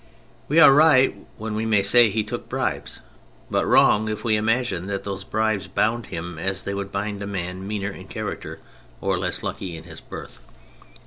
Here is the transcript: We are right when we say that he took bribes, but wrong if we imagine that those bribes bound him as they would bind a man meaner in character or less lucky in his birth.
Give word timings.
We 0.47 0.59
are 0.59 0.73
right 0.73 1.15
when 1.37 1.53
we 1.53 1.69
say 1.83 2.07
that 2.07 2.13
he 2.13 2.23
took 2.23 2.49
bribes, 2.49 3.01
but 3.51 3.67
wrong 3.67 4.09
if 4.09 4.23
we 4.23 4.35
imagine 4.35 4.87
that 4.87 5.03
those 5.03 5.23
bribes 5.23 5.67
bound 5.67 6.07
him 6.07 6.39
as 6.39 6.63
they 6.63 6.73
would 6.73 6.91
bind 6.91 7.21
a 7.21 7.27
man 7.27 7.67
meaner 7.67 7.91
in 7.91 8.07
character 8.07 8.57
or 8.99 9.19
less 9.19 9.43
lucky 9.43 9.77
in 9.77 9.83
his 9.83 10.01
birth. 10.01 10.47